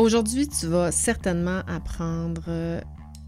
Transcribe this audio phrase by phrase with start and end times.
[0.00, 2.80] Aujourd'hui, tu vas certainement apprendre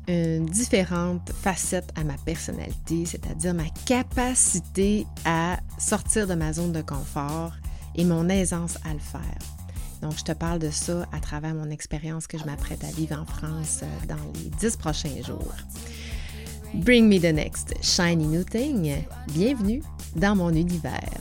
[0.08, 6.80] une différente facette à ma personnalité, c'est-à-dire ma capacité à sortir de ma zone de
[6.80, 7.52] confort
[7.94, 9.38] et mon aisance à le faire.
[10.00, 13.20] Donc, je te parle de ça à travers mon expérience que je m'apprête à vivre
[13.20, 15.54] en France euh, dans les dix prochains jours.
[16.73, 19.04] Bring me the next shiny new thing.
[19.34, 19.82] Bienvenue
[20.16, 21.20] dans mon univers.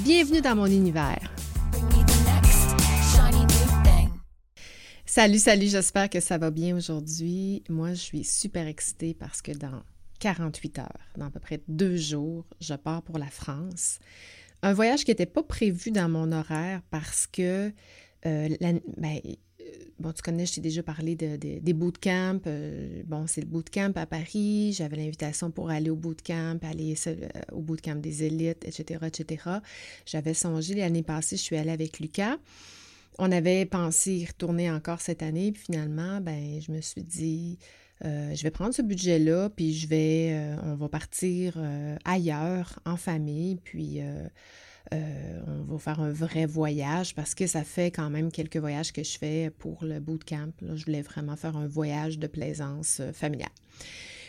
[0.00, 1.30] Bienvenue dans mon univers.
[5.04, 7.62] Salut, salut, j'espère que ça va bien aujourd'hui.
[7.68, 9.82] Moi, je suis super excitée parce que dans
[10.20, 13.98] 48 heures, dans à peu près deux jours, je pars pour la France.
[14.62, 17.70] Un voyage qui n'était pas prévu dans mon horaire parce que
[18.24, 18.48] euh,
[18.96, 19.20] ben,
[19.98, 22.40] bon, tu connais, je t'ai déjà parlé de, des bootcamps.
[22.46, 24.74] Euh, bon, c'est le bootcamp à Paris.
[24.76, 27.16] J'avais l'invitation pour aller au bootcamp, aller euh,
[27.52, 29.50] au bootcamp des élites, etc., etc.
[30.06, 32.36] J'avais songé l'année passée, je suis allée avec Lucas.
[33.18, 37.58] On avait pensé y retourner encore cette année, puis finalement, ben, je me suis dit,
[38.04, 41.58] euh, je vais prendre ce budget-là, puis je vais, on va partir
[42.04, 44.00] ailleurs, en famille, puis
[44.92, 48.92] euh, on va faire un vrai voyage parce que ça fait quand même quelques voyages
[48.92, 50.52] que je fais pour le bootcamp.
[50.60, 53.50] Là, je voulais vraiment faire un voyage de plaisance euh, familiale.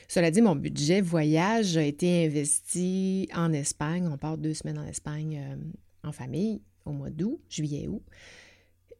[0.08, 4.08] Cela dit, mon budget voyage a été investi en Espagne.
[4.12, 8.04] On part deux semaines en Espagne euh, en famille au mois d'août, juillet-août.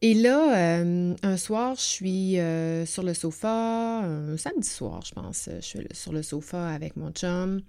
[0.02, 0.82] Et là,
[1.22, 2.36] un soir, je suis
[2.86, 7.10] sur le sofa, un samedi soir, je pense, je suis sur le sofa avec mon
[7.10, 7.62] chum.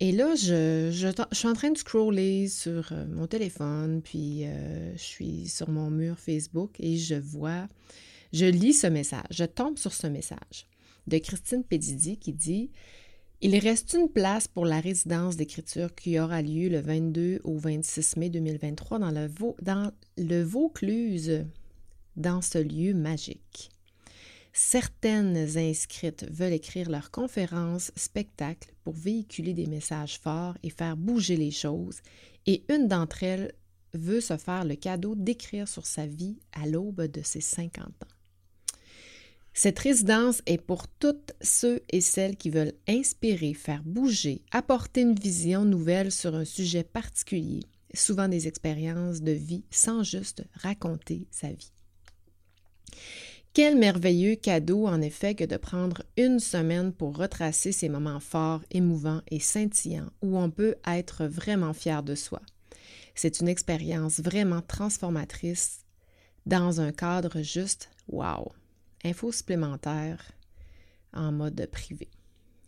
[0.00, 0.90] Et là, je,
[1.32, 5.90] suis en train de scroller sur euh, mon téléphone, puis euh, je suis sur mon
[5.90, 7.68] mur Facebook et je vois,
[8.32, 10.66] je lis ce message, je tombe sur ce message
[11.06, 12.70] de Christine Pédidi qui dit
[13.40, 18.16] Il reste une place pour la résidence d'écriture qui aura lieu le 22 au 26
[18.16, 19.28] mai 2023 dans le,
[19.62, 21.44] dans le Vaucluse,
[22.16, 23.70] dans ce lieu magique.
[24.52, 31.36] Certaines inscrites veulent écrire leurs conférences, spectacles pour véhiculer des messages forts et faire bouger
[31.36, 32.00] les choses,
[32.46, 33.54] et une d'entre elles
[33.94, 38.12] veut se faire le cadeau d'écrire sur sa vie à l'aube de ses 50 ans.
[39.54, 45.14] Cette résidence est pour toutes ceux et celles qui veulent inspirer, faire bouger, apporter une
[45.14, 47.60] vision nouvelle sur un sujet particulier,
[47.92, 51.72] souvent des expériences de vie sans juste raconter sa vie.
[53.54, 58.62] Quel merveilleux cadeau, en effet, que de prendre une semaine pour retracer ces moments forts,
[58.70, 62.40] émouvants et scintillants où on peut être vraiment fier de soi.
[63.14, 65.80] C'est une expérience vraiment transformatrice
[66.46, 68.52] dans un cadre juste wow.
[69.04, 70.32] Info supplémentaire
[71.12, 72.08] en mode privé.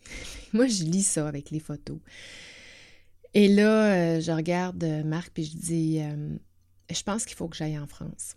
[0.53, 1.99] Moi, je lis ça avec les photos.
[3.33, 6.37] Et là, euh, je regarde Marc puis je dis euh,
[6.91, 8.37] Je pense qu'il faut que j'aille en France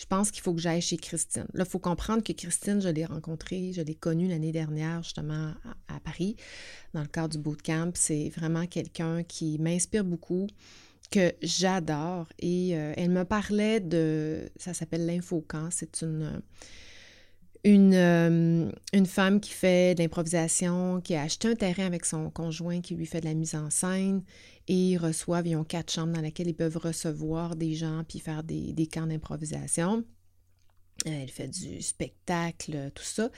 [0.00, 1.46] je pense qu'il faut que j'aille chez Christine.
[1.52, 5.52] Là, il faut comprendre que Christine, je l'ai rencontrée, je l'ai connue l'année dernière justement
[5.88, 6.36] à, Paris,
[6.94, 7.90] dans le cadre du bootcamp.
[7.94, 10.46] C'est vraiment quelqu'un qui m'inspire beaucoup,
[11.10, 12.28] que j'adore.
[12.38, 16.22] Et euh, elle me parlait de, ça s'appelle l'infocamp, c'est une...
[16.22, 16.40] Euh,
[17.62, 22.94] une, femme qui fait de l'improvisation, qui a acheté un terrain avec son conjoint qui
[22.94, 24.22] lui fait de la mise en scène
[24.70, 28.20] et ils reçoivent, ils ont quatre chambres dans lesquelles ils peuvent recevoir des gens puis
[28.20, 30.04] faire des, camps d'improvisation.
[31.08, 33.30] Euh, elle fait du spectacle, tout ça.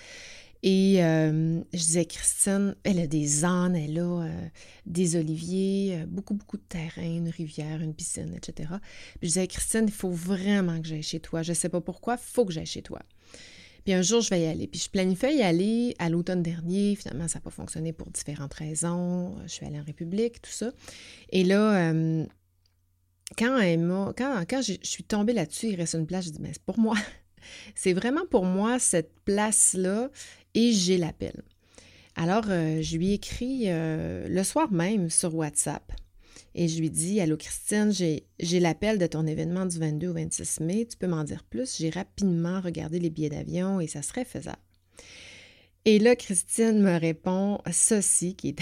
[0.63, 4.49] Et euh, je disais, Christine, elle a des ânes, elle a euh,
[4.85, 8.69] des oliviers, beaucoup, beaucoup de terrain, une rivière, une piscine, etc.
[9.23, 11.43] Je disais, Christine, il faut vraiment que j'aille chez toi.
[11.43, 13.01] Je ne sais pas pourquoi, il faut que j'aille chez toi.
[13.85, 14.67] Puis un jour, je vais y aller.
[14.67, 16.95] Puis je planifiais y aller à l'automne dernier.
[16.95, 19.37] Finalement, ça n'a pas fonctionné pour différentes raisons.
[19.45, 20.73] Je suis allée en République, tout ça.
[21.31, 22.25] Et là, euh,
[23.37, 23.61] quand,
[24.17, 26.79] quand, quand je suis tombée là-dessus, il reste une place, je dis, mais c'est pour
[26.79, 26.97] moi.
[27.75, 30.11] c'est vraiment pour moi cette place-là
[30.55, 31.43] et j'ai l'appel.
[32.15, 35.93] Alors, euh, je lui ai écrit euh, le soir même sur WhatsApp.
[36.55, 40.61] Et je lui dis Allô Christine, j'ai l'appel de ton événement du 22 au 26
[40.61, 41.77] mai, tu peux m'en dire plus?
[41.79, 44.59] J'ai rapidement regardé les billets d'avion et ça serait faisable.
[45.85, 48.57] Et là, Christine me répond ceci qui est.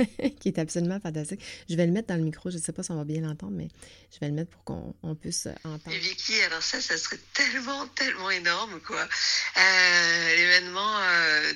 [0.40, 1.42] qui est absolument fantastique.
[1.68, 3.20] Je vais le mettre dans le micro, je ne sais pas si on va bien
[3.20, 3.68] l'entendre, mais
[4.12, 5.94] je vais le mettre pour qu'on puisse entendre.
[5.94, 9.02] Et Vicky, alors ça, ça serait tellement, tellement énorme, quoi.
[9.02, 11.52] Euh, l'événement euh,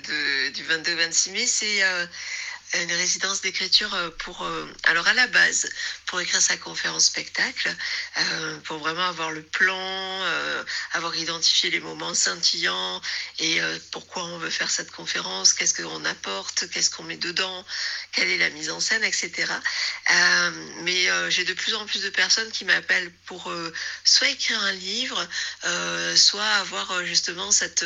[0.50, 1.82] du 22-26 mai, c'est
[2.82, 5.68] une résidence d'écriture euh, pour, euh, alors à la base,
[6.06, 7.74] pour écrire sa conférence spectacle,
[8.18, 9.74] euh, pour vraiment avoir le plan,
[10.92, 13.00] avoir identifié les moments scintillants
[13.38, 13.60] et
[13.90, 17.64] pourquoi on veut faire cette conférence, qu'est-ce qu'on apporte, qu'est-ce qu'on met dedans,
[18.12, 19.52] quelle est la mise en scène, etc.
[20.82, 23.52] mais j'ai de plus en plus de personnes qui m'appellent pour
[24.04, 25.28] soit écrire un livre,
[26.16, 27.84] soit avoir justement cette...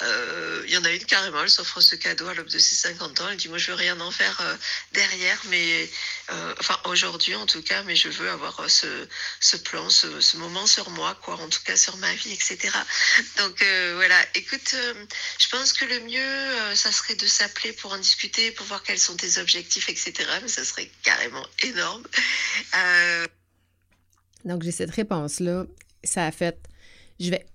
[0.00, 3.20] Il y en a une carrément, elle s'offre ce cadeau à l'aube de ses 50
[3.20, 4.56] ans, elle dit moi je veux rien en faire euh,
[4.92, 5.88] derrière, mais
[6.30, 9.08] euh, enfin aujourd'hui en tout cas, mais je veux avoir euh, ce,
[9.40, 12.58] ce plan, ce, ce, moment sur moi, quoi, en tout cas sur ma vie, etc.
[13.38, 13.64] Donc
[13.94, 14.74] voilà, écoute,
[15.38, 18.98] je pense que le mieux, ça serait de s'appeler pour en discuter, pour voir quels
[18.98, 20.12] sont tes objectifs, etc.
[20.42, 22.04] Mais ça serait carrément énorme.
[24.44, 25.66] Donc j'ai cette réponse-là,
[26.04, 26.56] ça a fait,
[27.18, 27.46] je vais.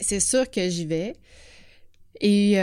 [0.00, 1.14] C'est sûr que j'y vais.
[2.20, 2.56] Et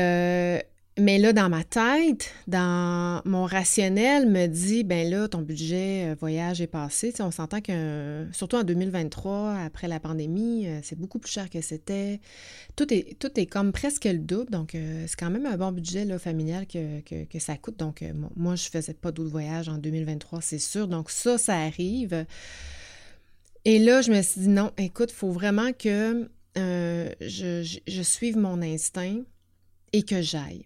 [1.01, 6.15] mais là, dans ma tête, dans mon rationnel, me dit, ben là, ton budget euh,
[6.19, 7.11] voyage est passé.
[7.19, 11.59] on s'entend que, surtout en 2023, après la pandémie, euh, c'est beaucoup plus cher que
[11.61, 12.19] c'était.
[12.75, 14.51] Tout est, tout est comme presque le double.
[14.51, 17.77] Donc, euh, c'est quand même un bon budget familial que, que, ça coûte.
[17.77, 18.03] Donc,
[18.35, 20.87] moi, je faisais pas d'autres voyages en 2023, c'est sûr.
[20.87, 22.25] Donc, ça, ça arrive.
[23.65, 28.37] Et là, je me suis dit, non, écoute, il faut vraiment que je, je suive
[28.37, 29.21] mon instinct
[29.93, 30.65] et que j'aille.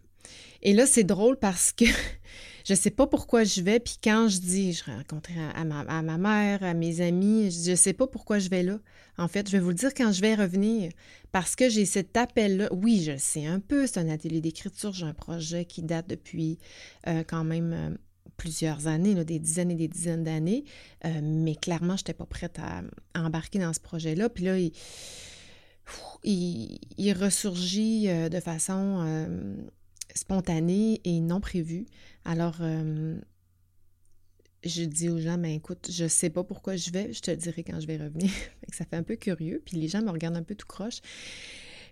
[0.66, 1.86] Et là, c'est drôle parce que
[2.66, 3.80] je ne sais pas pourquoi je vais.
[3.80, 7.94] Puis quand je dis, je rencontre à, ma, mère, à mes amis, je ne sais
[7.94, 8.80] pas pourquoi je vais là.
[9.20, 10.92] En fait, je vais vous le dire quand je vais revenir.
[11.32, 12.70] Parce que j'ai cet appel-là.
[12.74, 14.92] Oui, je sais un peu, c'est un atelier d'écriture.
[14.92, 16.58] J'ai un projet qui date depuis
[17.08, 17.96] euh, quand même euh,
[18.36, 20.66] plusieurs années, des dizaines et des dizaines d'années.
[21.06, 22.82] Euh, mais clairement, je n'étais pas prête à,
[23.14, 24.30] embarquer dans ce projet-là.
[24.30, 24.72] Puis là, il,
[26.98, 29.30] il, ressurgit de façon
[30.16, 31.86] spontané et non prévu.
[32.24, 33.20] Alors, euh,
[34.64, 37.64] je dis aux gens, mais écoute, je sais pas pourquoi je vais, je te dirai
[37.64, 38.32] quand je vais revenir.
[38.74, 41.02] ça fait un peu curieux, puis les gens me regardent un peu tout croche.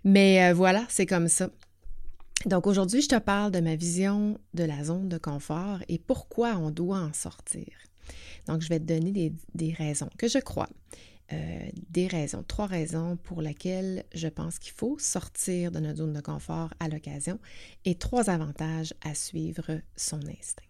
[0.02, 1.50] Mais euh, voilà, c'est comme ça.
[2.46, 6.56] Donc aujourd'hui, je te parle de ma vision de la zone de confort et pourquoi
[6.56, 7.68] on doit en sortir.
[8.46, 10.68] Donc, je vais te donner des raisons que je crois
[11.32, 16.12] euh, des raisons, trois raisons pour lesquelles je pense qu'il faut sortir de notre zone
[16.12, 17.38] de confort à l'occasion
[17.86, 20.62] et trois avantages à suivre son instinct.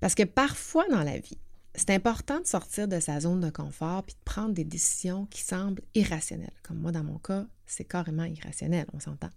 [0.00, 1.38] Parce que parfois dans la vie,
[1.74, 5.42] c'est important de sortir de sa zone de confort puis de prendre des décisions qui
[5.42, 6.54] semblent irrationnelles.
[6.62, 9.30] Comme moi, dans mon cas, c'est carrément irrationnel, on s'entend.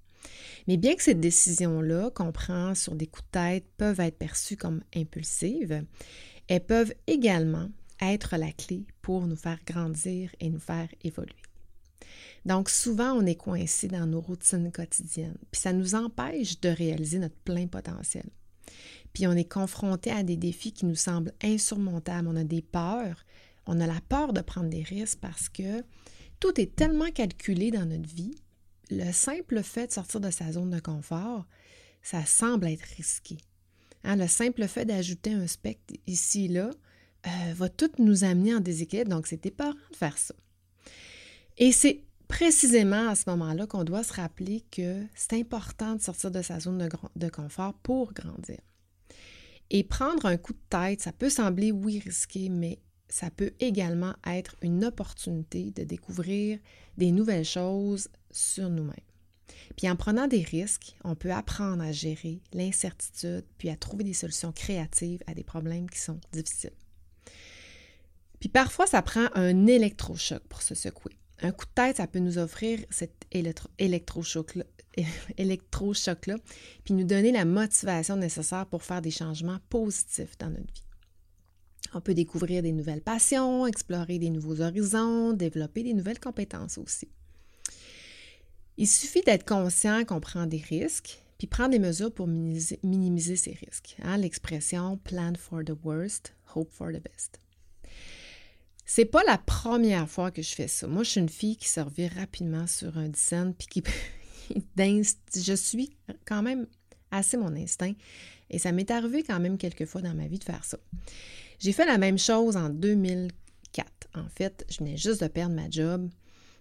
[0.67, 4.57] Mais bien que ces décisions-là qu'on prend sur des coups de tête peuvent être perçues
[4.57, 5.83] comme impulsives,
[6.47, 7.69] elles peuvent également
[8.01, 11.35] être la clé pour nous faire grandir et nous faire évoluer.
[12.45, 17.19] Donc souvent, on est coincé dans nos routines quotidiennes, puis ça nous empêche de réaliser
[17.19, 18.29] notre plein potentiel.
[19.13, 23.25] Puis on est confronté à des défis qui nous semblent insurmontables, on a des peurs,
[23.67, 25.83] on a la peur de prendre des risques parce que
[26.39, 28.35] tout est tellement calculé dans notre vie,
[28.89, 31.45] le simple fait de sortir de sa zone de confort,
[32.01, 33.37] ça semble être risqué.
[34.03, 36.71] Hein, le simple fait d'ajouter un spectre ici là,
[37.27, 39.09] euh, va tout nous amener en déséquilibre.
[39.09, 40.33] Donc, c'est épeurant de faire ça.
[41.57, 46.31] Et c'est précisément à ce moment-là qu'on doit se rappeler que c'est important de sortir
[46.31, 48.59] de sa zone de, de, confort pour grandir.
[49.69, 54.13] Et prendre un coup de tête, ça peut sembler, oui, risqué, mais ça peut également
[54.25, 56.57] être une opportunité de découvrir
[56.97, 58.95] des nouvelles choses sur nous-mêmes.
[59.75, 64.13] Puis en prenant des risques, on peut apprendre à gérer l'incertitude, puis à trouver des
[64.13, 66.71] solutions créatives à des problèmes qui sont difficiles.
[68.41, 71.17] Puis parfois, ça prend un électrochoc pour se secouer.
[71.43, 74.65] Un coup de tête, ça peut nous offrir cet électrochoc-là,
[75.37, 76.35] électrochoc-là,
[76.83, 80.83] puis nous donner la motivation nécessaire pour faire des changements positifs dans notre vie.
[81.93, 87.09] On peut découvrir des nouvelles passions, explorer des nouveaux horizons, développer des nouvelles compétences aussi.
[88.77, 93.53] Il suffit d'être conscient qu'on prend des risques, puis prendre des mesures pour minimiser, ces
[93.53, 93.97] risques.
[94.01, 97.39] Hein, l'expression plan for the worst, hope for the best.
[98.93, 100.85] C'est pas la première fois que je fais ça.
[100.85, 103.83] Moi, je suis une fille qui se rapidement sur un dizaine, puis qui,
[105.33, 105.95] je suis
[106.25, 106.67] quand même
[107.09, 107.93] assez mon instinct.
[108.49, 110.77] Et ça m'est arrivé quand même quelques fois dans ma vie de faire ça.
[111.59, 113.87] J'ai fait la même chose en 2004.
[114.13, 116.09] En fait, je venais juste de perdre ma job.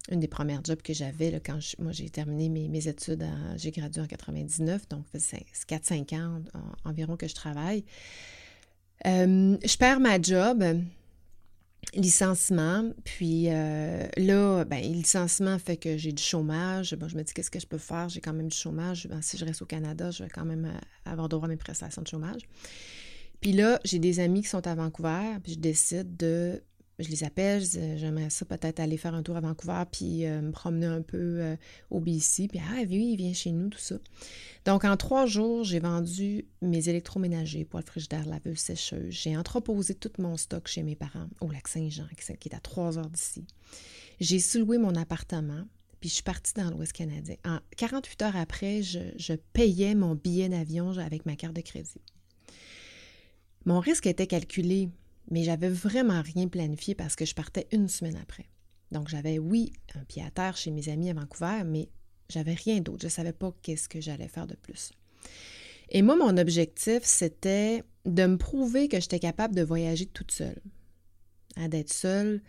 [0.09, 4.07] une des premières jobs que j'avais quand moi j'ai terminé mes, études, j'ai gradué en
[4.07, 6.43] 99, donc c'est 4-5 ans
[6.85, 7.85] environ que je travaille.
[9.05, 10.63] Euh, je perds ma job,
[11.95, 16.91] licenciement, puis euh, là, ben, licenciement fait que j'ai du chômage.
[16.91, 19.09] Je me dis qu'est-ce que je peux faire, j'ai quand même du chômage.
[19.09, 21.57] Ben, si je reste au Canada, je vais quand même euh, avoir droit à mes
[21.57, 22.43] prestations de chômage.
[23.41, 26.63] Puis là, j'ai des amis qui sont à Vancouver, puis je décide de
[27.01, 27.63] je les appelle,
[27.97, 31.41] j'aimerais ça peut-être aller faire un tour à Vancouver, puis euh, me promener un peu
[31.41, 31.57] euh,
[31.91, 33.97] au BC, puis ah oui, il vient chez nous, tout ça.
[34.65, 39.13] Donc en trois jours, j'ai vendu mes électroménagers, poêle frigidaire, laveuse, sécheuse.
[39.13, 42.99] J'ai entreposé tout mon stock chez mes parents au lac Saint-Jean, qui est à trois
[42.99, 43.45] heures d'ici.
[44.21, 45.65] J'ai sous-loué mon appartement,
[46.01, 47.37] puis je suis partie dans l'Ouest canadien.
[47.45, 52.03] En 48 heures après, je payais mon billet d'avion avec ma carte de crédit.
[53.67, 54.89] Mon risque était calculé
[55.31, 58.49] mais j'avais vraiment rien planifié parce que je partais une semaine après.
[58.91, 61.89] Donc j'avais, oui, un pied à terre chez mes amis à Vancouver, mais
[62.29, 63.03] j'avais rien d'autre.
[63.03, 64.93] Je ne savais pas qu'est-ce que j'allais faire de plus.
[65.91, 70.61] Et moi, mon objectif, c'était de me prouver que j'étais capable de voyager toute seule,
[71.57, 72.43] d'être seule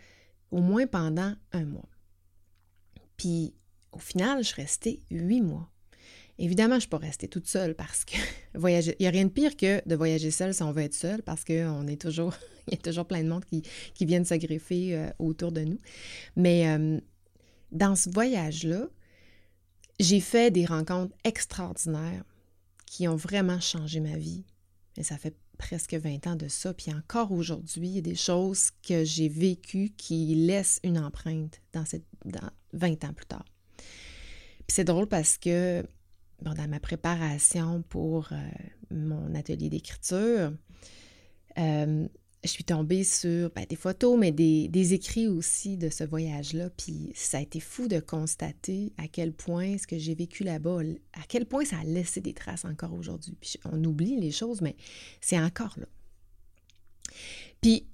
[0.50, 1.88] au moins pendant un mois.
[3.16, 3.54] Puis
[3.92, 5.71] au final, je restais huit mois.
[6.38, 8.16] Évidemment, je ne suis pas restée toute seule parce que
[8.54, 10.94] voyager, il n'y a rien de pire que de voyager seule si on veut être
[10.94, 12.34] seule parce qu'on est toujours,
[12.68, 13.62] il y a toujours plein de monde qui,
[13.94, 15.78] qui viennent se greffer euh, autour de nous.
[16.36, 16.98] Mais euh,
[17.70, 18.88] dans ce voyage-là,
[20.00, 22.24] j'ai fait des rencontres extraordinaires
[22.86, 24.44] qui ont vraiment changé ma vie.
[24.96, 26.74] Et ça fait presque 20 ans de ça.
[26.74, 31.60] Puis encore aujourd'hui, il y a des choses que j'ai vécues qui laissent une empreinte
[31.72, 33.44] dans, cette, dans 20 ans plus tard.
[33.76, 35.86] Puis c'est drôle parce que
[36.42, 38.36] dans ma préparation pour euh,
[38.90, 40.52] mon atelier d'écriture,
[41.58, 42.08] euh,
[42.44, 46.70] je suis tombée sur ben, des photos, mais des, écrits aussi de ce voyage-là.
[46.70, 50.80] Puis ça a été fou de constater à quel point ce que j'ai vécu là-bas,
[51.12, 53.36] à quel point ça a laissé des traces encore aujourd'hui.
[53.40, 54.76] Puis on oublie les choses, mais
[55.20, 55.86] c'est encore là.
[57.60, 57.86] Puis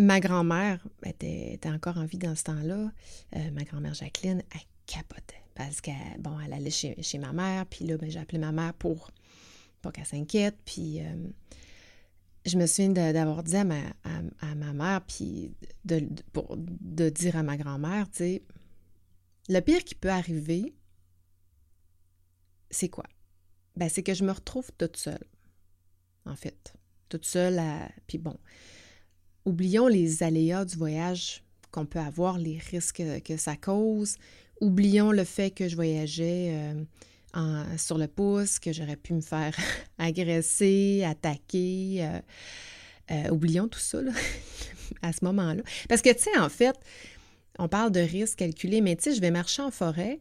[0.00, 2.90] ma grand-mère était, encore en vie dans ce temps-là.
[3.36, 7.84] Euh, ma grand-mère Jacqueline, elle capotait parce qu'elle bon, elle allait chez, ma mère, puis
[7.84, 9.10] là, ben, j'ai appelé ma mère pour
[9.82, 11.28] pas qu'elle s'inquiète, puis euh,
[12.46, 17.56] je me souviens d'avoir dit à ma, mère, puis de, pour, de dire à ma
[17.56, 18.42] grand-mère, tu sais,
[19.48, 20.74] le pire qui peut arriver,
[22.70, 23.04] c'est quoi?
[23.76, 25.26] Ben, c'est que je me retrouve toute seule,
[26.24, 26.74] en fait.
[27.08, 27.88] Toute seule à...
[28.06, 28.36] Puis bon,
[29.44, 34.16] oublions les aléas du voyage qu'on peut avoir, les risques que ça cause,
[34.60, 36.74] Oublions le fait que je voyageais
[37.36, 39.56] euh, sur le pouce, que j'aurais pu me faire
[39.98, 41.98] agresser, attaquer.
[42.00, 42.20] Euh,
[43.10, 43.98] euh, oublions tout ça
[45.02, 45.62] à ce moment-là.
[45.88, 46.76] Parce que, tu sais, en fait,
[47.58, 50.20] on parle de risque calculé, mais tu sais, je vais marcher en forêt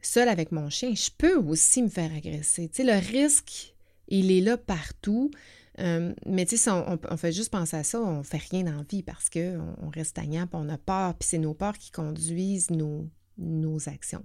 [0.00, 0.94] seule avec mon chien.
[0.94, 2.68] Je peux aussi me faire agresser.
[2.68, 3.74] Tu sais, le risque,
[4.08, 5.30] il est là partout.
[5.78, 9.02] mais tu sais, on, on, fait juste penser à ça, on fait rien dans vie
[9.02, 13.08] parce qu'on on reste stagnant, on a peur, puis c'est nos peurs qui conduisent nos,
[13.38, 14.24] nos actions.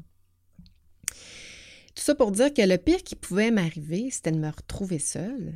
[1.96, 5.54] Tout ça pour dire que le pire qui pouvait m'arriver, c'était de me retrouver seule.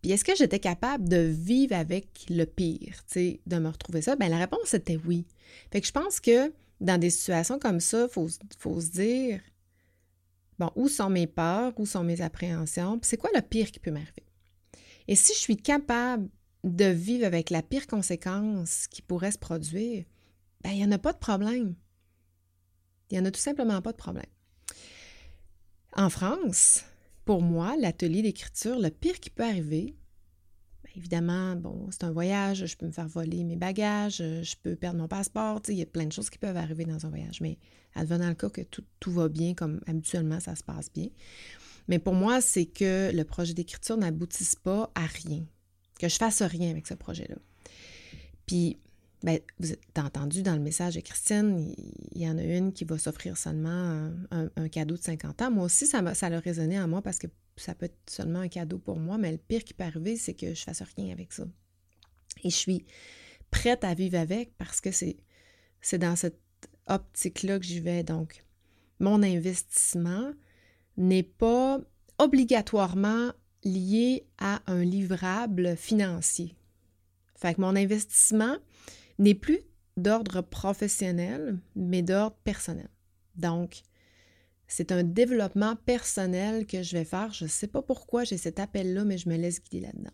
[0.00, 4.18] Puis est-ce que j'étais capable de vivre avec le pire, de me retrouver seule?
[4.18, 5.26] Bien, la réponse était oui.
[5.70, 9.40] Fait que je pense que dans des situations comme ça, il faut, se dire,
[10.58, 13.80] bon, où sont mes peurs, où sont mes appréhensions, puis c'est quoi le pire qui
[13.80, 14.24] peut m'arriver?
[15.08, 16.28] Et si je suis capable
[16.64, 20.04] de vivre avec la pire conséquence qui pourrait se produire,
[20.62, 21.74] bien, il n'y en a pas de problème.
[23.10, 24.26] Il n'y en a tout simplement pas de problème.
[25.96, 26.84] En France,
[27.24, 29.96] pour moi, l'atelier d'écriture, le pire qui peut arriver,
[30.84, 34.76] bien évidemment, bon, c'est un voyage, je peux me faire voler mes bagages, je peux
[34.76, 37.40] perdre mon passeport, il y a plein de choses qui peuvent arriver dans un voyage,
[37.40, 37.58] mais
[37.94, 41.08] advenant le cas que tout, tout va bien comme habituellement ça se passe bien.
[41.88, 45.44] Mais pour moi, c'est que le projet d'écriture n'aboutisse pas à rien,
[45.98, 47.36] que je fasse rien avec ce projet-là.
[48.46, 48.78] Puis
[49.22, 51.74] Bien, vous avez entendu dans le message de Christine,
[52.12, 55.50] il y en a une qui va s'offrir seulement un, cadeau de 50 ans.
[55.50, 58.48] Moi aussi, ça, ça a résonné en moi parce que ça peut être seulement un
[58.48, 61.32] cadeau pour moi, mais le pire qui peut arriver, c'est que je fasse rien avec
[61.32, 61.44] ça.
[62.44, 62.86] Et je suis
[63.50, 65.18] prête à vivre avec parce que c'est,
[65.82, 66.40] c'est dans cette
[66.86, 68.02] optique-là que j'y vais.
[68.02, 68.42] Donc,
[69.00, 70.32] mon investissement
[70.96, 71.78] n'est pas
[72.18, 73.32] obligatoirement
[73.64, 76.54] lié à un livrable financier.
[77.36, 78.56] Fait que mon investissement,
[79.20, 79.60] n'est plus
[79.96, 82.88] d'ordre professionnel, mais d'ordre personnel.
[83.36, 83.82] Donc,
[84.66, 87.32] c'est un développement personnel que je vais faire.
[87.32, 90.10] Je ne sais pas pourquoi j'ai cet appel-là, mais je me laisse guider là-dedans.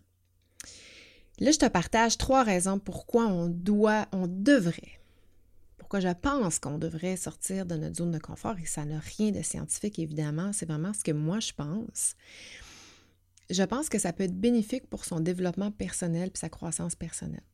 [1.39, 5.01] Là, je te partage trois raisons pourquoi on doit, on devrait,
[5.77, 9.31] pourquoi je pense qu'on devrait sortir de notre zone de confort, et ça n'a rien
[9.31, 12.17] de scientifique, évidemment, c'est vraiment ce que moi je pense.
[13.51, 17.45] Je pense que ça peut être bénéfique pour son développement personnel et sa croissance personnelle.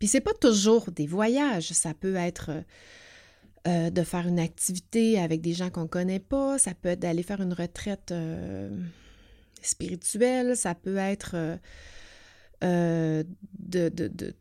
[0.00, 2.64] Puis c'est pas toujours des voyages, ça peut être
[3.68, 7.22] euh, de faire une activité avec des gens qu'on connaît pas, ça peut être d'aller
[7.22, 8.70] faire une retraite euh,
[9.60, 11.58] spirituelle, ça peut être
[12.64, 13.24] euh,
[13.58, 14.34] de, de,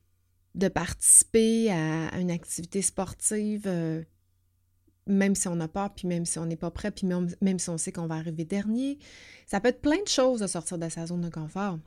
[0.55, 3.69] de, participer à, une activité sportive,
[5.07, 7.59] même si on a peur, puis même si on n'est pas prêt, puis même, même
[7.59, 8.97] si on sait qu'on va arriver dernier.
[9.45, 11.77] Ça peut être plein de choses de sortir de sa zone de confort.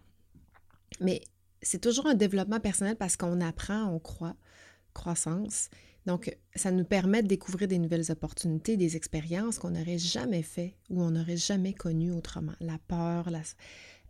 [1.00, 1.22] Mais
[1.62, 4.36] c'est toujours un développement personnel parce qu'on apprend, on croit,
[4.94, 5.70] croissance.
[6.06, 10.74] Donc, ça nous permet de découvrir des nouvelles opportunités, des expériences qu'on n'aurait jamais fait
[10.90, 12.54] ou on n'aurait jamais connues autrement.
[12.60, 13.28] La peur,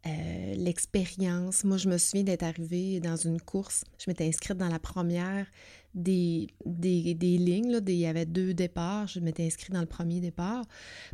[0.07, 1.65] euh, l'expérience.
[1.65, 3.85] Moi, je me souviens d'être arrivée dans une course.
[3.99, 5.47] Je m'étais inscrite dans la première
[5.95, 7.79] des, des, lignes.
[7.87, 9.07] il y avait deux départs.
[9.07, 10.65] Je m'étais inscrite dans le premier départ,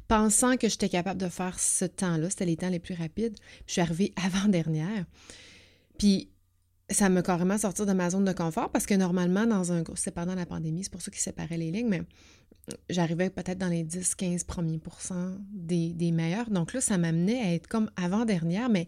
[0.07, 2.31] pensant que j'étais capable de faire ce temps-là.
[2.31, 3.37] C'était les temps les plus rapides.
[3.67, 5.05] Je suis arrivée avant-dernière.
[5.99, 6.31] Puis
[6.91, 9.99] ça m'a carrément sorti de ma zone de confort parce que normalement, dans un groupe,
[9.99, 12.03] c'est pendant la pandémie, c'est pour ça qu'ils séparaient les lignes, mais
[12.89, 16.51] j'arrivais peut-être dans les 10-15 premiers pourcents des, des, meilleurs.
[16.51, 18.87] Donc là, ça m'amenait à être comme avant-dernière, mais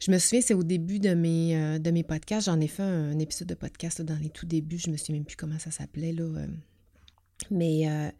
[0.00, 2.46] je me souviens, c'est au début de mes, euh, de mes podcasts.
[2.46, 4.78] J'en ai fait un, épisode de podcast dans les tout débuts.
[4.78, 6.12] Je me souviens même plus comment ça s'appelait.
[6.12, 6.24] là.
[6.24, 6.46] Euh.
[7.52, 8.10] mais euh,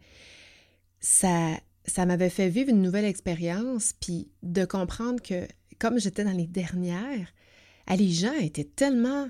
[1.01, 5.45] ça, ça m'avait fait vivre une nouvelle expérience, puis de comprendre que
[5.77, 7.27] comme j'étais dans les dernières,
[7.87, 9.29] ah, les gens étaient tellement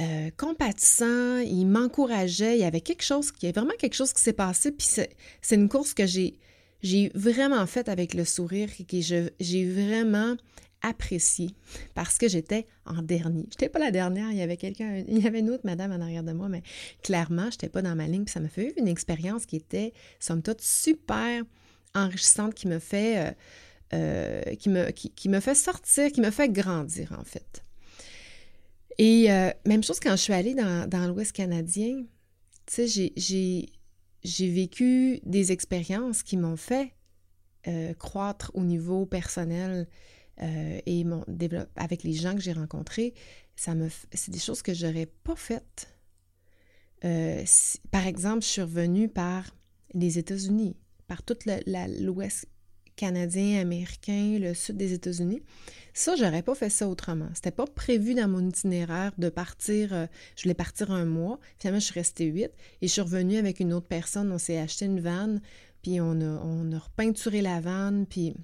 [0.00, 4.22] euh, compatissants, ils m'encourageaient, il y avait quelque chose, il y vraiment quelque chose qui
[4.22, 6.38] s'est passé, puis c'est une course que j'ai
[6.82, 9.00] j'ai vraiment faite avec le sourire et que
[9.40, 10.36] j'ai vraiment
[10.82, 11.50] apprécié
[11.94, 13.46] parce que j'étais en dernier.
[13.48, 15.90] Je n'étais pas la dernière, il y avait quelqu'un, il y avait une autre madame
[15.92, 16.62] en arrière de moi, mais
[17.02, 20.42] clairement, je n'étais pas dans ma ligne, ça m'a fait une expérience qui était, somme
[20.42, 21.42] toute, super
[21.94, 23.28] enrichissante, qui me fait...
[23.28, 23.32] Euh,
[23.92, 27.62] euh, qui, me, qui, me fait sortir, qui me fait grandir, en fait.
[28.98, 32.04] Et euh, même chose quand je suis allée dans, dans l'Ouest canadien,
[32.66, 33.68] tu sais,
[34.24, 36.94] j'ai vécu des expériences qui m'ont fait
[37.68, 39.86] euh, croître au niveau personnel
[40.38, 41.24] et mon,
[41.76, 43.14] avec les gens que j'ai rencontrés.
[43.54, 45.88] Ça me, c'est des choses que j'aurais pas faites.
[47.90, 49.56] par exemple, je suis revenue par
[49.94, 52.46] les États-Unis, par toute l'Ouest
[52.96, 55.42] canadien, américain, le sud des États-Unis.
[55.94, 57.28] Ça, j'aurais pas fait ça autrement.
[57.34, 59.94] C'était pas prévu dans mon itinéraire de partir.
[59.94, 60.06] Euh,
[60.36, 61.38] je voulais partir un mois.
[61.58, 62.50] Finalement, je suis restée huit
[62.82, 64.30] et je suis revenue avec une autre personne.
[64.32, 65.40] On s'est acheté une vanne,
[65.82, 68.34] puis on a, on a repeinturé la vanne, puis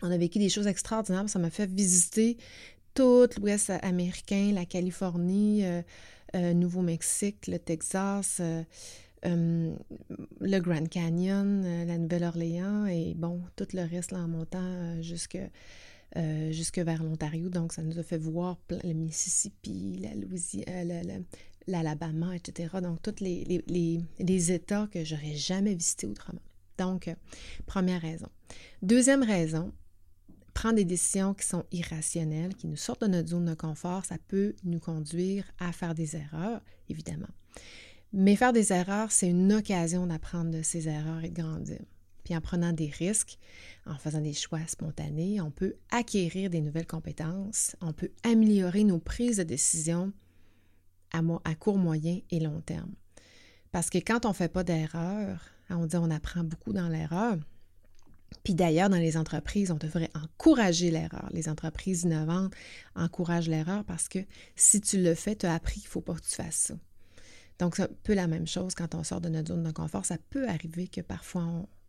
[0.00, 1.28] on a vécu des choses extraordinaires.
[1.28, 2.38] Ça m'a fait visiter
[2.94, 5.82] tout l'Ouest américain, la Californie, euh,
[6.34, 8.40] euh, Nouveau-Mexique, le Texas.
[9.24, 9.74] Euh,
[10.40, 15.00] le Grand Canyon, euh, la Nouvelle-Orléans et bon, tout le reste là, en montant euh,
[15.02, 15.38] jusque,
[16.50, 17.48] jusque vers l'Ontario.
[17.48, 21.24] Donc, ça nous a fait voir le Mississippi, la Louisiane,
[21.66, 22.76] l'Alabama, etc.
[22.82, 23.62] Donc, tous les,
[24.18, 26.42] les, États que j'aurais jamais visités autrement.
[26.76, 27.08] Donc,
[27.64, 28.28] première raison.
[28.82, 29.72] Deuxième raison,
[30.52, 34.16] prendre des décisions qui sont irrationnelles, qui nous sortent de notre zone de confort, ça
[34.28, 37.28] peut nous conduire à faire des erreurs, évidemment.
[38.12, 41.80] Mais faire des erreurs, c'est une occasion d'apprendre de ces erreurs et de grandir.
[42.24, 43.38] Puis en prenant des risques,
[43.86, 48.98] en faisant des choix spontanés, on peut acquérir des nouvelles compétences, on peut améliorer nos
[48.98, 50.12] prises de décision
[51.12, 52.92] à, court, moyen et long terme.
[53.70, 56.88] Parce que quand on ne fait pas d'erreur, hein, on dit on apprend beaucoup dans
[56.88, 57.36] l'erreur.
[58.44, 61.28] Puis d'ailleurs, dans les entreprises, on devrait encourager l'erreur.
[61.32, 62.54] Les entreprises innovantes
[62.94, 64.20] encouragent l'erreur parce que
[64.56, 66.74] si tu le fais, tu as appris qu'il ne faut pas que tu fasses ça.
[67.58, 70.04] Donc, c'est un peu la même chose quand on sort de notre zone de confort.
[70.04, 71.44] Ça peut arriver que parfois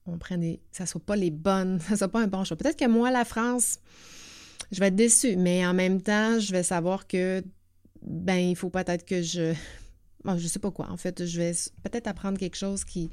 [0.06, 0.62] on, prenne des.
[0.72, 2.58] ça ne soit pas les bonnes, ça ne soit pas un bon choix.
[2.58, 3.80] Peut-être que moi, la France,
[4.72, 7.44] je vais être déçue, mais en même temps, je vais savoir que,
[8.02, 9.54] ben, il faut peut-être que je.
[10.26, 10.90] Bon, je sais pas quoi.
[10.90, 11.52] En fait, je vais
[11.84, 13.12] peut-être apprendre quelque chose qui.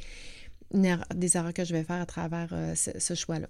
[0.73, 3.49] des erreurs que je vais faire à travers euh, ce choix-là.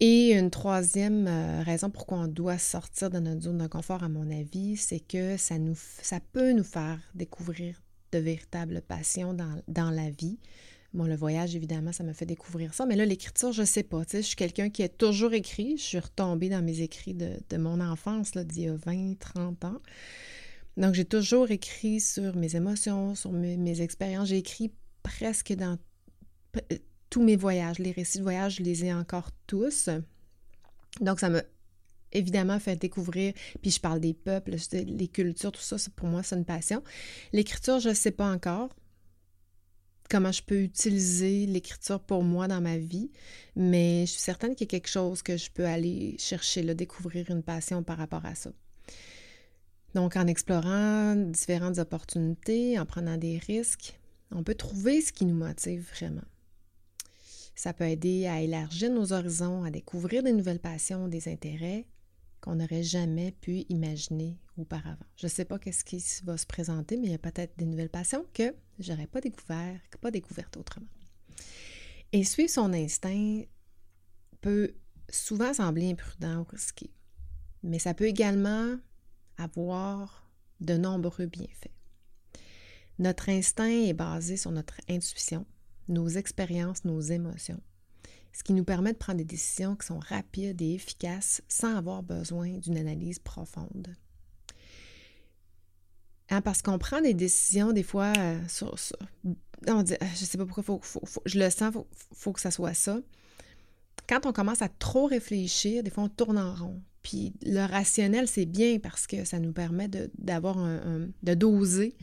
[0.00, 4.08] Et une troisième euh, raison pourquoi on doit sortir de notre zone de confort, à
[4.08, 7.82] mon avis, c'est que ça, nous, ça peut nous faire découvrir
[8.12, 10.38] de véritables passions dans, la vie.
[10.94, 12.86] Bon, le voyage, évidemment, ça me fait découvrir ça.
[12.86, 14.02] Mais là, l'écriture, je sais pas.
[14.10, 15.76] je suis quelqu'un qui a toujours écrit.
[15.76, 19.82] Je suis retombée dans mes écrits de, mon enfance, d'il y a 20, 30 ans.
[20.76, 24.28] Donc, j'ai toujours écrit sur mes émotions, sur mes, mes expériences.
[24.28, 25.76] J'ai écrit presque dans
[27.10, 27.78] tous mes voyages.
[27.78, 29.88] Les récits de voyage, je les ai encore tous.
[31.00, 31.42] Donc, ça m'a
[32.12, 36.36] évidemment fait découvrir, puis je parle des peuples, les cultures, tout ça, pour moi, c'est
[36.36, 36.82] une passion.
[37.32, 38.70] L'écriture, je ne sais pas encore
[40.08, 43.10] comment je peux utiliser l'écriture pour moi dans ma vie,
[43.56, 46.74] mais je suis certaine qu'il y a quelque chose que je peux aller chercher, là,
[46.74, 48.50] découvrir une passion par rapport à ça.
[49.94, 53.98] Donc, en explorant différentes opportunités, en prenant des risques,
[54.30, 56.24] on peut trouver ce qui nous motive vraiment.
[57.58, 61.88] Ça peut aider à élargir nos horizons, à découvrir des nouvelles passions, des intérêts
[62.40, 65.04] qu'on n'aurait jamais pu imaginer auparavant.
[65.16, 67.64] Je ne sais pas qu'est-ce qui va se présenter, mais il y a peut-être des
[67.64, 70.86] nouvelles passions que j'aurais pas découvert, pas découvertes autrement.
[72.12, 73.42] Et suivre son instinct
[74.40, 74.76] peut
[75.10, 76.92] souvent sembler imprudent ou risqué,
[77.64, 78.76] mais ça peut également
[79.36, 81.74] avoir de nombreux bienfaits.
[83.00, 85.44] Notre instinct est basé sur notre intuition,
[85.88, 87.60] nos expériences, nos émotions,
[88.32, 92.02] ce qui nous permet de prendre des décisions qui sont rapides et efficaces sans avoir
[92.02, 93.96] besoin d'une analyse profonde.
[96.30, 98.96] Hein, parce qu'on prend des décisions des fois euh, sur, ça.
[99.66, 100.80] On dit, je sais pas pourquoi,
[101.24, 101.82] je le sens, il
[102.14, 103.00] faut, que ça soit ça.
[104.06, 106.82] Quand on commence à trop réfléchir, des fois on tourne en rond.
[107.02, 111.96] Puis le rationnel, c'est bien parce que ça nous permet d'avoir un, de doser,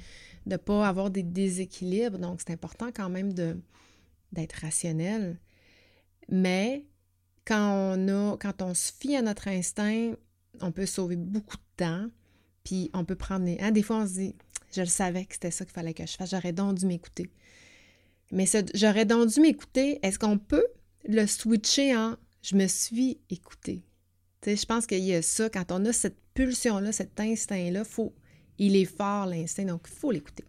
[0.46, 2.20] de ne pas avoir des déséquilibres.
[2.20, 5.40] Donc c'est important quand même d'être rationnel.
[6.30, 6.86] Mais
[7.46, 10.14] quand on a, quand on se fie à notre instinct,
[10.62, 12.08] on peut sauver beaucoup de temps
[12.66, 13.58] puis on peut prendre les.
[13.62, 14.36] Hein, des fois, on se dit
[14.74, 16.32] Je le savais que c'était ça qu'il fallait que je fasse.
[16.32, 17.30] J'aurais donc dû m'écouter.
[18.32, 20.00] Mais j'aurais donc dû m'écouter.
[20.02, 20.66] Est-ce qu'on peut
[21.08, 23.84] le switcher en Je me suis écouté?
[24.46, 25.50] je pense qu'il y a ça.
[25.50, 28.14] Quand on a cette pulsion-là, cet instinct-là, faut,
[28.58, 30.46] il est fort, l'instinct, donc il faut l'écouter.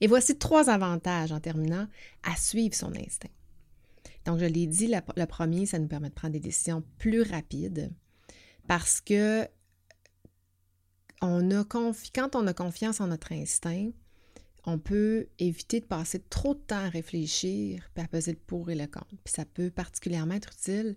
[0.00, 1.88] Et voici trois avantages en terminant
[2.22, 3.30] à suivre son instinct.
[4.24, 7.92] Donc, je l'ai dit, le premier, ça nous permet de prendre des décisions plus rapides
[8.66, 9.46] parce que
[11.20, 13.90] quand on a confiance en notre instinct,
[14.66, 18.70] on peut éviter de passer trop de temps à réfléchir puis à peser le pour
[18.70, 19.16] et le contre.
[19.24, 20.96] Puis ça peut particulièrement être utile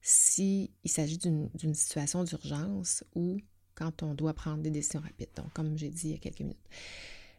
[0.00, 3.38] s'il s'agit d'une situation d'urgence ou
[3.78, 5.28] quand on doit prendre des décisions rapides.
[5.36, 6.58] Donc, comme j'ai dit il y a quelques minutes.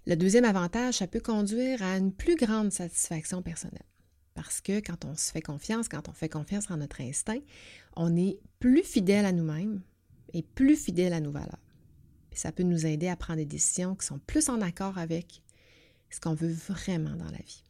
[0.08, 3.84] Le deuxième avantage, ça peut conduire à une plus grande satisfaction personnelle.
[4.34, 7.42] Parce que quand on se fait confiance, quand on fait confiance en notre instinct,
[7.96, 9.82] on est plus fidèle à nous-mêmes
[10.34, 11.60] et plus fidèle à nos valeurs
[12.40, 15.42] ça peut nous aider à prendre des décisions qui sont plus en accord avec
[16.10, 17.64] ce qu'on veut vraiment dans la vie.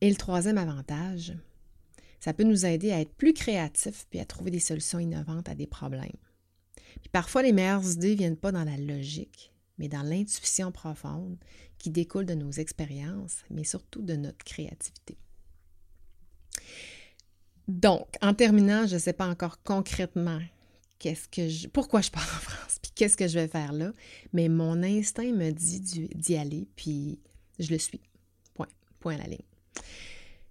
[0.00, 1.34] Et le troisième avantage,
[2.20, 5.54] ça peut nous aider à être plus créatifs puis à trouver des solutions innovantes à
[5.54, 6.16] des problèmes.
[7.12, 11.36] Parfois, les meilleures idées ne viennent pas dans la logique, mais dans l'intuition profonde
[11.78, 15.16] qui découle de nos expériences, mais surtout de notre créativité.
[17.66, 20.40] Donc, en terminant, je ne sais pas encore concrètement
[21.72, 23.92] pourquoi je pars en France, puis qu'est-ce que je vais faire là.
[24.32, 25.80] Mais mon instinct me dit
[26.14, 27.18] d'y aller, puis
[27.58, 28.00] je le suis.
[28.54, 28.68] Point.
[28.98, 29.38] Point à la ligne.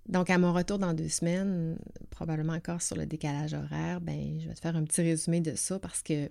[0.09, 1.77] Donc, à mon retour dans deux semaines,
[2.09, 5.55] probablement encore sur le décalage horaire, ben, je vais te faire un petit résumé de
[5.55, 6.29] ça parce que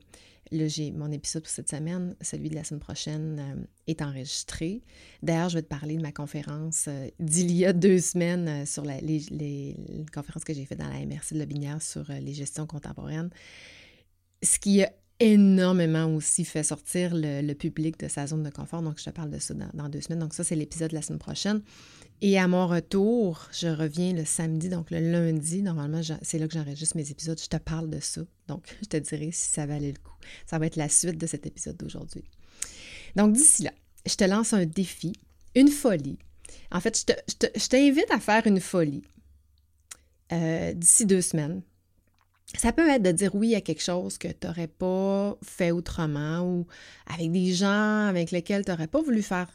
[0.50, 4.82] là, j'ai mon épisode pour cette semaine, celui de la semaine prochaine, euh, est enregistré.
[5.22, 8.66] D'ailleurs, je vais te parler de ma conférence euh, d'il y a deux semaines euh,
[8.66, 9.76] sur la, les, les,
[10.12, 13.30] conférences que j'ai faites dans la MRC de Lobinière sur les gestions contemporaines
[14.42, 18.82] ce qui a énormément aussi fait sortir le, public de sa zone de confort.
[18.82, 20.20] Donc, je te parle de ça dans, deux semaines.
[20.20, 21.60] Donc, ça, c'est l'épisode de la semaine prochaine.
[22.20, 25.62] Et à mon retour, je reviens le samedi, donc le lundi.
[25.62, 27.40] Normalement, c'est là que j'enregistre mes épisodes.
[27.40, 28.22] Je te parle de ça.
[28.48, 30.16] Donc, je te dirai si ça valait le coup.
[30.46, 32.24] Ça va être la suite de cet épisode d'aujourd'hui.
[33.16, 33.72] Donc, d'ici là,
[34.06, 35.12] je te lance un défi,
[35.54, 36.18] une folie.
[36.72, 37.04] En fait,
[37.56, 39.02] je t'invite à faire une folie
[40.32, 41.62] euh, d'ici deux semaines
[42.56, 46.40] ça peut être de dire oui à quelque chose que tu n'aurais pas fait autrement
[46.40, 46.66] ou
[47.06, 49.48] avec des gens avec lesquels tu n'aurais pas voulu faire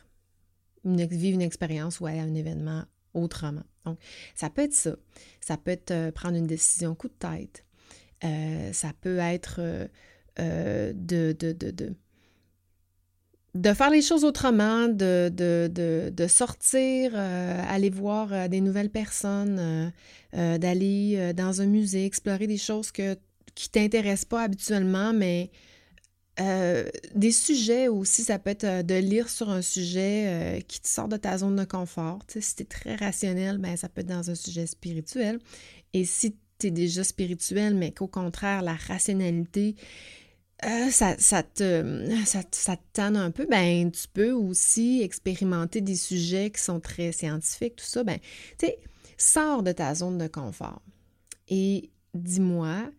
[0.86, 3.64] vivre une expérience ou aller à un événement autrement.
[3.86, 3.98] Donc,
[4.36, 4.96] ça peut être ça.
[5.42, 7.66] Ça peut être euh, prendre une décision coup de tête.
[8.24, 9.60] Euh, ça peut être
[10.40, 11.36] euh, de,
[13.74, 19.92] faire les choses autrement, de, de, sortir, aller voir des nouvelles personnes,
[20.32, 23.18] d'aller dans un musée, explorer des choses que,
[23.56, 25.52] qui ne t'intéressent pas habituellement, mais
[26.38, 31.18] des sujets aussi, ça peut être de lire sur un sujet qui te sort de
[31.18, 32.20] ta zone de confort.
[32.28, 35.40] Si tu es très rationnel, ben, ça peut être dans un sujet spirituel.
[35.94, 39.76] Et si tu es déjà spirituel, mais qu'au contraire, la rationalité
[40.66, 46.80] euh, ça, te, ça, un peu, ben, tu peux aussi expérimenter des sujets qui sont
[46.80, 48.04] très scientifiques, tout ça.
[48.04, 48.18] Ben,
[48.58, 48.68] tu
[49.18, 50.82] sors de ta zone de confort
[51.50, 52.90] et dis-moi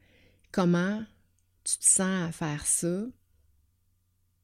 [0.53, 1.03] comment
[1.65, 3.05] tu te sens à faire ça,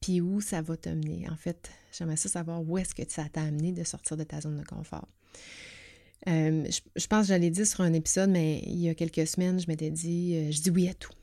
[0.01, 1.29] puis où ça va t'amener.
[1.29, 4.41] En fait, j'aimerais ça savoir où est-ce que ça t'a amené de sortir de ta
[4.41, 5.07] zone de confort.
[6.27, 9.59] Euh, je, pense que j'allais dire sur un épisode, mais il y a quelques semaines,
[9.59, 11.13] je m'étais dit, euh, je dis oui à tout.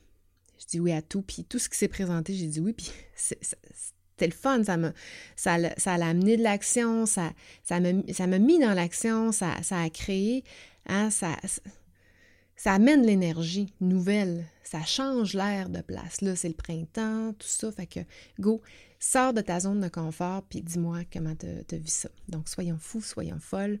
[0.59, 2.91] Je dis oui à tout, puis tout ce qui s'est présenté, j'ai dit oui, puis
[3.15, 4.93] c'était le fun, ça m'a
[5.35, 7.31] ça, ça amené de l'action, ça,
[7.63, 10.43] ça m'a mis dans l'action, ça, ça a créé,
[10.85, 11.37] hein, ça,
[12.59, 16.19] ça amène l'énergie nouvelle, ça change l'air de place.
[16.19, 17.71] Là, c'est le printemps, tout ça.
[17.71, 18.01] Fait que,
[18.37, 18.61] go,
[18.99, 22.09] sors de ta zone de confort, puis dis-moi comment tu vu ça.
[22.27, 23.79] Donc, soyons fous, soyons folles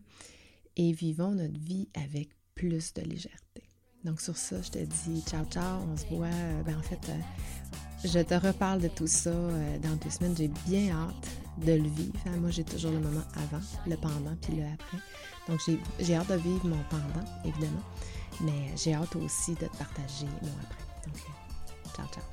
[0.77, 3.63] et vivons notre vie avec plus de légèreté.
[4.05, 6.27] Donc, sur ça, je te dis ciao, ciao, on se voit.
[6.27, 10.37] Euh, ben, en fait, euh, je te reparle de tout ça euh, dans deux semaines.
[10.37, 12.15] J'ai bien hâte de le vivre.
[12.27, 12.37] Hein.
[12.37, 14.99] Moi, j'ai toujours le moment avant, le pendant, puis le après.
[15.49, 15.59] Donc,
[15.99, 17.83] j'ai hâte de vivre mon pendant, évidemment.
[18.41, 20.83] Mais j'ai hâte aussi de te partager mon après.
[21.05, 22.23] Donc, euh, ciao, ciao.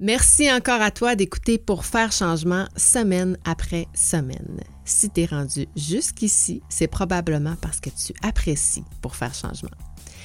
[0.00, 4.60] Merci encore à toi d'écouter pour faire changement semaine après semaine.
[4.84, 9.76] Si tu es rendu jusqu'ici, c'est probablement parce que tu apprécies pour faire changement.